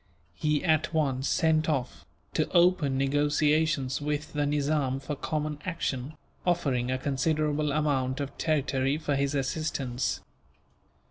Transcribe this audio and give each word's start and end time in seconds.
He 0.33 0.63
at 0.63 0.95
once 0.95 1.27
sent 1.29 1.69
off, 1.69 2.07
to 2.33 2.49
open 2.53 2.97
negotiations 2.97 4.01
with 4.01 4.33
the 4.33 4.47
Nizam 4.47 4.99
for 4.99 5.15
common 5.15 5.59
action, 5.63 6.15
offering 6.43 6.89
a 6.89 6.97
considerable 6.97 7.71
amount 7.71 8.19
of 8.19 8.35
territory 8.39 8.97
for 8.97 9.15
his 9.15 9.35
assistance. 9.35 10.21